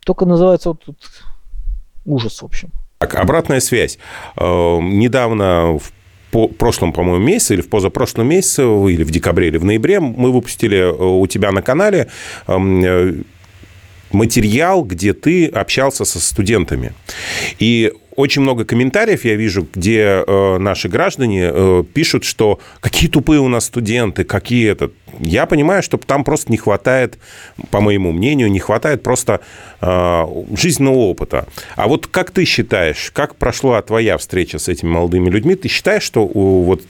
[0.05, 0.99] только называется вот тут
[2.05, 2.71] ужас, в общем.
[2.99, 3.99] Так, обратная связь.
[4.37, 5.93] Э, недавно в
[6.33, 10.33] по прошлом, по-моему, месяце или в позапрошлом месяце, или в декабре, или в ноябре мы
[10.33, 12.09] выпустили э, у тебя на канале
[12.49, 13.15] эм, э,
[14.13, 16.93] материал, где ты общался со студентами.
[17.59, 23.41] И очень много комментариев я вижу, где э, наши граждане э, пишут, что какие тупые
[23.41, 24.91] у нас студенты, какие это.
[25.19, 27.19] Я понимаю, что там просто не хватает,
[27.71, 29.41] по моему мнению, не хватает просто
[29.81, 30.25] э,
[30.57, 31.49] жизненного опыта.
[31.75, 35.55] А вот как ты считаешь, как прошла твоя встреча с этими молодыми людьми?
[35.55, 36.83] Ты считаешь, что у, вот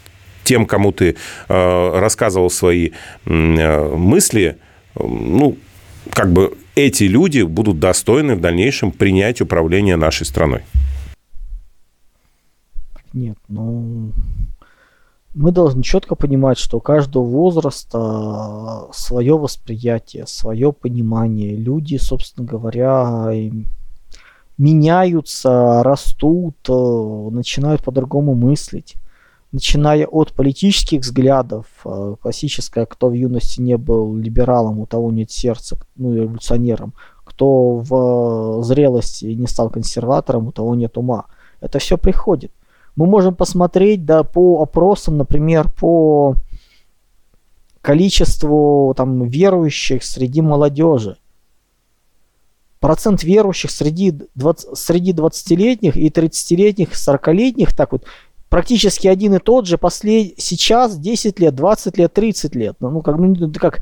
[0.45, 1.17] тем, кому ты
[1.49, 2.91] э, рассказывал свои
[3.27, 4.57] э, мысли,
[4.97, 5.57] э, ну,
[6.11, 10.63] как бы эти люди будут достойны в дальнейшем принять управление нашей страной?
[13.13, 14.13] Нет, ну...
[15.35, 21.57] Мы должны четко понимать, что у каждого возраста свое восприятие, свое понимание.
[21.57, 23.31] Люди, собственно говоря,
[24.59, 28.95] меняются, растут, начинают по-другому мыслить.
[29.53, 35.31] Начиная от политических взглядов, э, классическое, кто в юности не был либералом, у того нет
[35.31, 36.95] сердца, ну, революционером,
[37.25, 41.27] кто в зрелости не стал консерватором, у того нет ума.
[41.61, 42.51] Это все приходит.
[42.97, 46.37] Мы можем посмотреть, да, по опросам, например, по
[47.81, 51.19] количеству там верующих среди молодежи.
[52.81, 58.05] Процент верующих среди, 20, среди 20-летних и 30-летних, 40-летних, так вот,
[58.53, 60.35] практически один и тот же послед...
[60.37, 62.77] сейчас 10 лет, 20 лет, 30 лет.
[62.81, 63.81] Ну, как, ну, как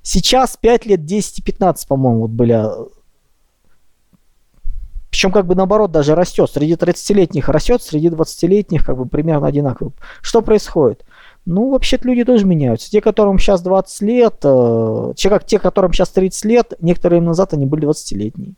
[0.00, 2.52] сейчас 5 лет, 10 и 15, по-моему, вот были.
[2.52, 2.86] А,
[5.10, 6.50] Причем как бы наоборот даже растет.
[6.50, 9.92] Среди 30-летних растет, среди 20-летних как бы примерно одинаково.
[10.22, 11.04] Что происходит?
[11.44, 12.90] Ну, вообще-то люди тоже меняются.
[12.90, 17.52] Те, которым сейчас 20 лет, э, те, как те, которым сейчас 30 лет, некоторые назад
[17.52, 18.54] они были 20-летние.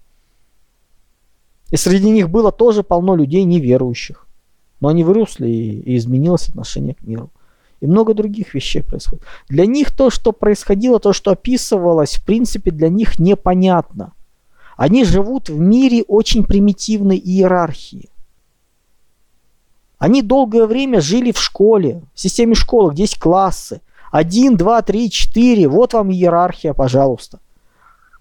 [1.72, 4.28] И среди них было тоже полно людей неверующих.
[4.83, 7.30] Но они выросли и, и изменилось отношение к миру.
[7.80, 9.24] И много других вещей происходит.
[9.49, 14.12] Для них то, что происходило, то, что описывалось, в принципе, для них непонятно.
[14.76, 18.09] Они живут в мире очень примитивной иерархии.
[19.99, 23.83] Они долгое время жили в школе, в системе школы, где есть классы.
[24.11, 25.68] Один, два, три, четыре.
[25.68, 27.39] Вот вам иерархия, пожалуйста.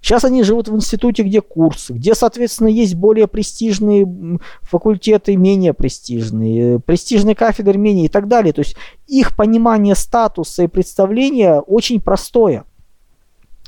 [0.01, 6.79] Сейчас они живут в институте, где курсы, где, соответственно, есть более престижные факультеты, менее престижные,
[6.79, 8.51] престижные кафедры менее и так далее.
[8.51, 8.75] То есть
[9.05, 12.65] их понимание статуса и представления очень простое.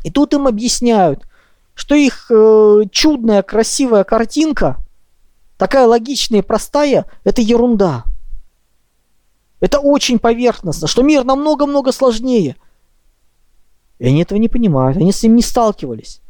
[0.04, 1.24] И тут им объясняют,
[1.76, 4.78] что их э, чудная, красивая картинка,
[5.58, 8.06] такая логичная и простая, это ерунда.
[9.60, 12.56] Это очень поверхностно, что мир намного-много сложнее.
[14.00, 16.22] И они этого не понимают, они с ним не сталкивались.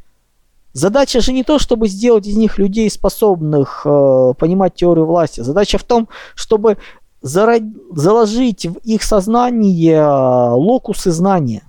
[0.72, 5.40] Задача же не то, чтобы сделать из них людей, способных э, понимать теорию власти.
[5.40, 6.78] Задача в том, чтобы
[7.22, 7.62] зарод...
[7.92, 11.62] заложить в их сознание э, локусы знания.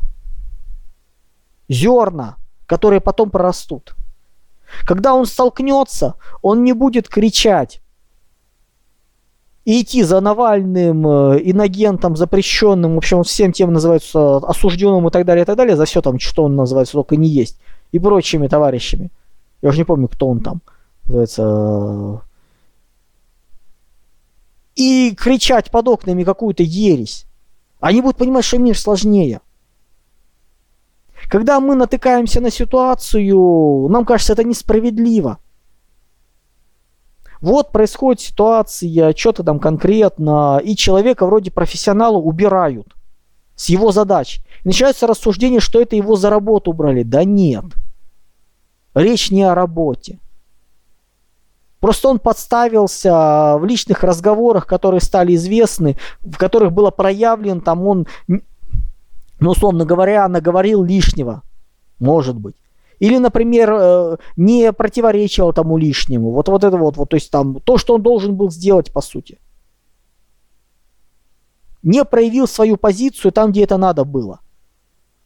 [1.70, 3.96] Зерна, которые потом прорастут.
[4.86, 7.82] Когда он столкнется, он не будет кричать
[9.66, 15.26] и идти за Навальным, э, инагентом, запрещенным, в общем, всем тем называется осужденным и так
[15.26, 17.60] далее, и так далее, за все там, что он называется, только не есть
[17.92, 19.10] и прочими товарищами.
[19.62, 20.62] Я уже не помню, кто он там.
[21.06, 22.22] Называется...
[24.76, 27.26] И кричать под окнами какую-то ересь.
[27.80, 29.40] Они будут понимать, что мир сложнее.
[31.30, 35.38] Когда мы натыкаемся на ситуацию, нам кажется, это несправедливо.
[37.42, 42.96] Вот происходит ситуация, что-то там конкретно, и человека вроде профессионала убирают
[43.56, 44.42] с его задач.
[44.64, 47.04] Начинается рассуждение, что это его за работу убрали.
[47.04, 47.66] Да нет.
[48.94, 50.20] Речь не о работе.
[51.80, 58.08] Просто он подставился в личных разговорах, которые стали известны, в которых было проявлено, там он,
[58.28, 58.42] ну,
[59.40, 61.44] условно говоря, наговорил лишнего.
[62.00, 62.56] Может быть.
[63.00, 66.32] Или, например, э, не противоречил тому лишнему.
[66.32, 69.02] Вот, вот это вот, вот, то есть там то, что он должен был сделать, по
[69.02, 69.40] сути.
[71.84, 74.40] Не проявил свою позицию там, где это надо было.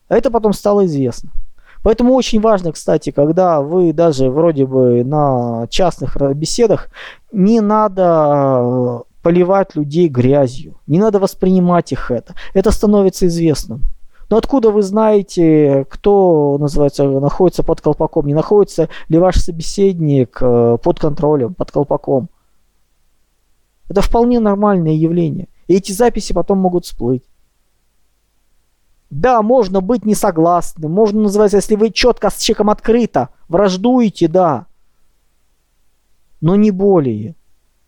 [0.09, 1.31] Это потом стало известно.
[1.83, 6.89] Поэтому очень важно, кстати, когда вы даже вроде бы на частных беседах,
[7.31, 12.35] не надо э, поливать людей грязью, не надо воспринимать их это.
[12.53, 13.83] Это становится известным.
[14.29, 18.27] Но откуда вы знаете, кто, называется, находится под колпаком?
[18.27, 22.29] Не находится ли ваш собеседник э, под контролем, под колпаком?
[23.89, 25.47] Это вполне нормальное явление.
[25.67, 27.23] И эти записи потом могут всплыть.
[29.09, 34.67] Да, можно быть не согласным, можно называть, если вы четко с человеком открыто враждуете, да,
[36.41, 37.35] но не более.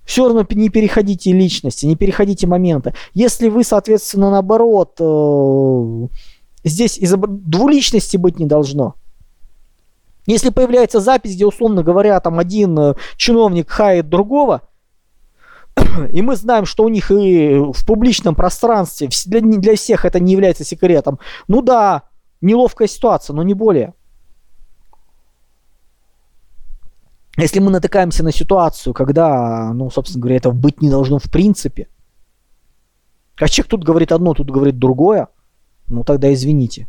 [0.03, 2.93] Все равно не переходите личности, не переходите момента.
[3.13, 6.07] Если вы, соответственно, наоборот, э,
[6.63, 8.95] здесь из двуличности быть не должно.
[10.25, 14.61] Если появляется запись, где, условно говоря, там один э, чиновник хает другого,
[16.11, 20.33] и мы знаем, что у них и в публичном пространстве, для, для всех это не
[20.33, 21.19] является секретом.
[21.47, 22.03] Ну да,
[22.39, 23.93] неловкая ситуация, но не более.
[27.37, 31.87] Если мы натыкаемся на ситуацию, когда, ну, собственно говоря, этого быть не должно в принципе,
[33.37, 35.29] а человек тут говорит одно, тут говорит другое,
[35.91, 36.87] ну тогда извините.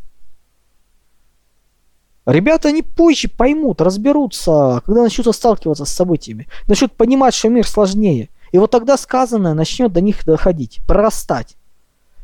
[2.24, 8.30] Ребята, они позже поймут, разберутся, когда начнут сталкиваться с событиями, начнут понимать, что мир сложнее–
[8.52, 11.56] и вот тогда сказанное начнет до них доходить, прорастать.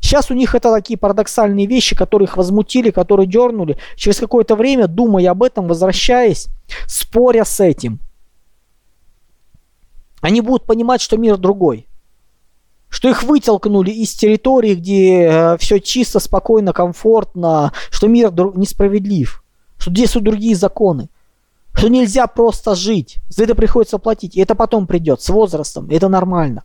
[0.00, 3.78] Сейчас у них это такие парадоксальные вещи, которые их возмутили, которые дернули.
[3.96, 6.48] Через какое-то время, думая об этом, возвращаясь,
[6.86, 7.98] споря с этим,
[10.20, 11.87] они будут понимать, что мир другой.
[12.98, 19.44] Что их вытолкнули из территории, где э, все чисто, спокойно, комфортно, что мир несправедлив,
[19.78, 21.08] что здесь у другие законы,
[21.74, 26.08] что нельзя просто жить, за это приходится платить, и это потом придет с возрастом, это
[26.08, 26.64] нормально.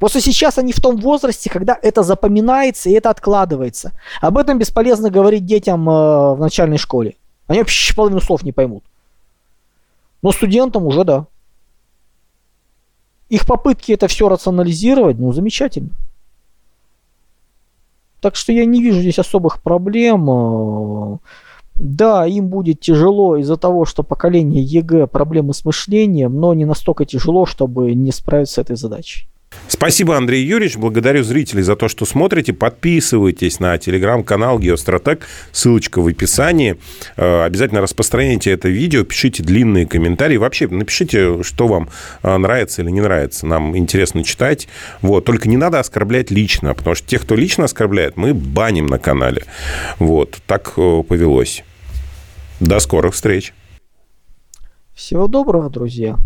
[0.00, 3.92] Просто сейчас они в том возрасте, когда это запоминается и это откладывается.
[4.20, 5.92] Об этом бесполезно говорить детям э,
[6.34, 7.14] в начальной школе.
[7.46, 8.82] Они вообще половину слов не поймут.
[10.22, 11.26] Но студентам уже да.
[13.28, 15.90] Их попытки это все рационализировать, ну, замечательно.
[18.20, 21.20] Так что я не вижу здесь особых проблем.
[21.74, 27.04] Да, им будет тяжело из-за того, что поколение ЕГЭ проблемы с мышлением, но не настолько
[27.04, 29.28] тяжело, чтобы не справиться с этой задачей.
[29.68, 30.76] Спасибо, Андрей Юрьевич.
[30.76, 32.52] Благодарю зрителей за то, что смотрите.
[32.52, 35.26] Подписывайтесь на телеграм-канал Геостратег.
[35.52, 36.78] Ссылочка в описании.
[37.16, 40.36] Э, обязательно распространяйте это видео, пишите длинные комментарии.
[40.36, 41.90] Вообще напишите, что вам
[42.22, 43.46] э, нравится или не нравится.
[43.46, 44.68] Нам интересно читать.
[45.02, 45.26] Вот.
[45.26, 49.44] Только не надо оскорблять лично, потому что тех, кто лично оскорбляет, мы баним на канале.
[49.98, 50.38] Вот.
[50.46, 51.62] Так э, повелось.
[52.58, 53.52] До скорых встреч.
[54.94, 56.16] Всего доброго, друзья.